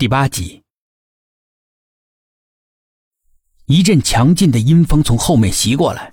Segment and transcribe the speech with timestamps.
[0.00, 0.62] 第八集，
[3.66, 6.10] 一阵强劲的阴风从后面袭过来，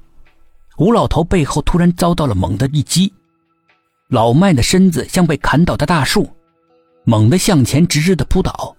[0.78, 3.14] 吴老头背后突然遭到了猛的一击，
[4.10, 6.30] 老迈的身子像被砍倒的大树，
[7.06, 8.76] 猛地向前直直的扑倒，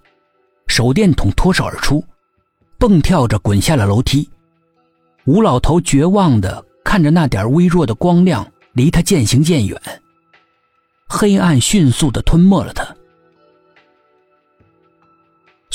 [0.67, 2.05] 手电筒脱手而出，
[2.79, 4.29] 蹦跳着滚下了楼梯。
[5.25, 9.81] 吴老头绝望的看着那点微弱的光亮离他渐行渐远，
[11.09, 12.95] 黑暗迅速的吞没了他。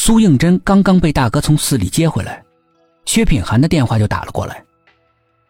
[0.05, 2.43] 苏应真刚刚被大哥从寺里接回来，
[3.05, 4.61] 薛品涵的电话就打了过来，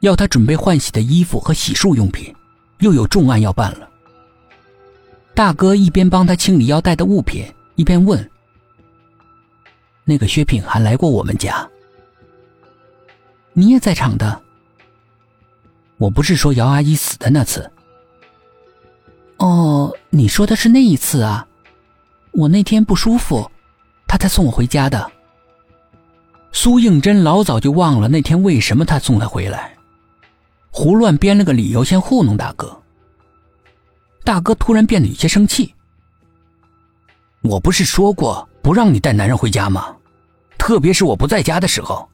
[0.01, 2.31] 要他准备换洗的衣服和洗漱用品，
[2.77, 3.89] 又有重案要办了。
[5.33, 8.29] 大哥一边帮他清理要带的物品，一边问
[10.05, 11.67] ：“那个薛品涵来过我们家？
[13.53, 14.39] 你也在场的？
[15.97, 17.71] 我不是说姚阿姨死的那次。
[19.37, 21.47] 哦，你说的是那一次啊？
[22.33, 23.49] 我那天不舒服。”
[24.13, 25.11] 他才送我回家的。
[26.51, 29.75] 苏应真老早就忘了那天为什么他送他回来，
[30.69, 32.79] 胡乱编了个理由先糊弄大哥。
[34.23, 35.73] 大哥突然变得有些生气。
[37.41, 39.95] 我不是说过不让你带男人回家吗？
[40.59, 42.07] 特别是我不在家的时候。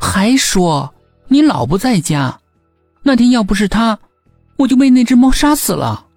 [0.00, 0.92] 还说
[1.28, 2.40] 你老不在家，
[3.02, 3.96] 那天要不是他，
[4.56, 6.08] 我就被那只猫杀死了。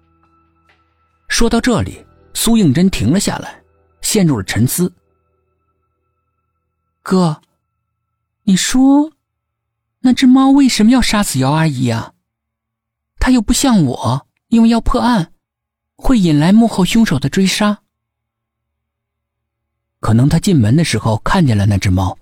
[1.28, 3.61] 说到这里，苏应真停了下来。
[4.02, 4.92] 陷入了沉思。
[7.02, 7.40] 哥，
[8.42, 9.12] 你说，
[10.00, 12.12] 那只猫为什么要杀死姚阿姨啊？
[13.18, 15.32] 它又不像我，因为要破案，
[15.96, 17.82] 会引来幕后凶手的追杀。
[20.00, 22.18] 可能他进门的时候看见了那只猫，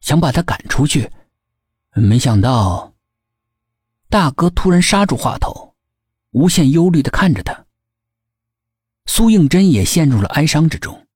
[0.00, 1.10] 想把它赶出去，
[1.92, 2.94] 没想到。
[4.08, 5.74] 大哥突然刹住话头，
[6.30, 7.66] 无限忧虑的看着他。
[9.06, 11.07] 苏应真也陷入了哀伤之中。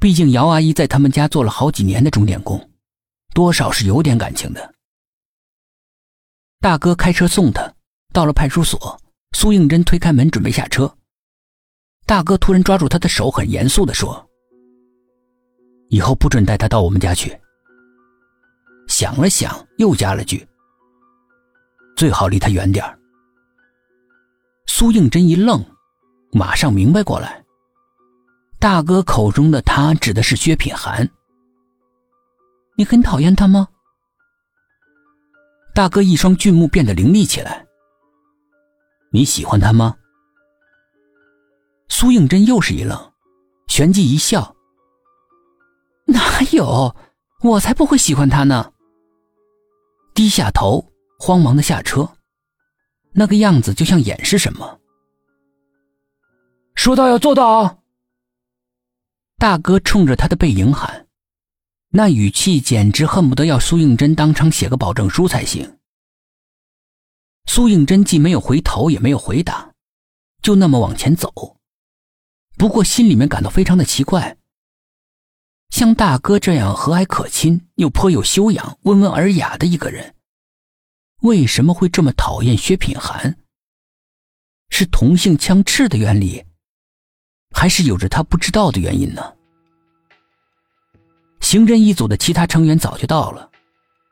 [0.00, 2.70] 毕竟姚阿姨在他们家做了好几年的钟点工，
[3.34, 4.74] 多少是有点感情的。
[6.58, 7.70] 大哥开车送他
[8.10, 8.98] 到了派出所，
[9.32, 10.90] 苏应真推开门准备下车，
[12.06, 14.26] 大哥突然抓住他的手，很严肃的说
[15.90, 17.38] ：“以后不准带他到我们家去。”
[18.88, 20.48] 想了想，又加了句
[21.94, 22.82] ：“最好离他远点
[24.66, 25.62] 苏应真一愣，
[26.32, 27.39] 马上明白过来。
[28.60, 31.08] 大哥口中的他指的是薛品涵。
[32.76, 33.66] 你很讨厌他吗？
[35.74, 37.66] 大哥一双俊目变得凌厉起来。
[39.12, 39.96] 你喜欢他吗？
[41.88, 43.12] 苏应真又是一愣，
[43.66, 44.54] 旋即一笑。
[46.04, 46.94] 哪有，
[47.42, 48.74] 我才不会喜欢他呢！
[50.12, 52.06] 低下头，慌忙的下车，
[53.12, 54.78] 那个样子就像掩饰什么。
[56.74, 57.78] 说到要做到啊。
[59.40, 61.06] 大哥冲着他的背影喊，
[61.88, 65.78] 那语气简直恨不得要苏应真当场写个保证书才行。
[67.46, 69.72] 苏应真既没有回头，也没有回答，
[70.42, 71.56] 就那么往前走。
[72.58, 74.36] 不过心里面感到非常的奇怪，
[75.70, 80.14] 像大哥这样和蔼可亲又颇有修养、温文尔雅的一个人，
[81.22, 83.38] 为什么会这么讨厌薛品涵？
[84.68, 86.44] 是同性相斥的原理？
[87.52, 89.22] 还是有着他不知道的原因呢。
[91.40, 93.48] 刑侦一组的其他成员早就到了，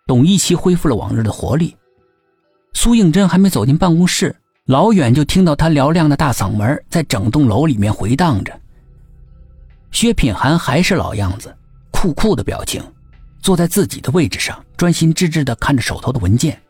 [0.06, 1.76] 董一奇恢复了往日的活力。
[2.72, 4.34] 苏应真还没走进办公室，
[4.66, 8.60] 老远就听到他嘹亮的大嗓门在整栋楼里面回荡着。
[9.90, 11.54] 薛品涵还是老样子，
[11.90, 12.82] 酷酷的表情，
[13.40, 16.60] 坐在自己的位置上，专心致志的看着手头的文件，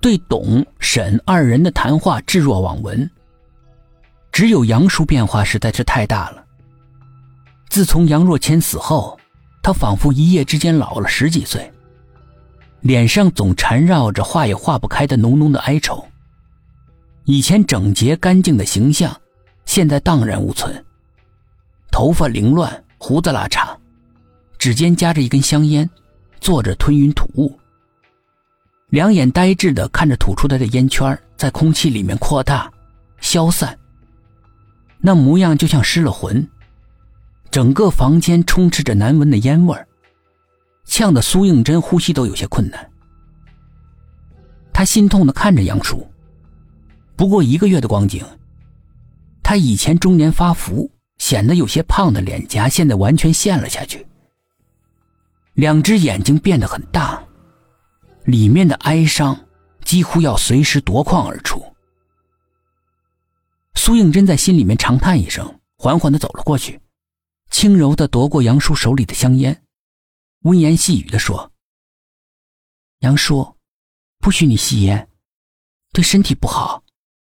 [0.00, 3.10] 对董沈二人的谈话置若罔闻。
[4.32, 6.42] 只有杨叔变化实在是太大了。
[7.68, 9.18] 自从杨若谦死后，
[9.62, 11.70] 他仿佛一夜之间老了十几岁，
[12.80, 16.04] 脸上总缠绕着化也化不开的浓浓的哀愁。
[17.24, 19.14] 以前整洁干净的形象，
[19.64, 20.84] 现在荡然无存。
[21.90, 23.76] 头发凌乱，胡子拉碴，
[24.58, 25.88] 指尖夹着一根香烟，
[26.40, 27.56] 坐着吞云吐雾。
[28.88, 32.70] 两眼呆滞的看着吐出来的烟圈在空气里面扩大、
[33.20, 33.78] 消散。
[35.04, 36.48] 那模样就像失了魂，
[37.50, 39.86] 整个房间充斥着难闻的烟味儿，
[40.84, 42.88] 呛得苏应真呼吸都有些困难。
[44.72, 46.08] 他心痛的看着杨叔，
[47.16, 48.24] 不过一个月的光景，
[49.42, 50.88] 他以前中年发福、
[51.18, 54.06] 显得有些胖的脸颊，现在完全陷了下去，
[55.54, 57.20] 两只眼睛变得很大，
[58.24, 59.36] 里面的哀伤
[59.84, 61.51] 几乎要随时夺眶而出。
[63.84, 66.80] 苏应真在心里面长叹一声，缓缓的走了过去，
[67.50, 69.64] 轻柔的夺过杨叔手里的香烟，
[70.42, 71.50] 温言细语的说
[73.02, 73.56] ：“杨叔，
[74.20, 75.08] 不许你吸烟，
[75.92, 76.80] 对身体不好。”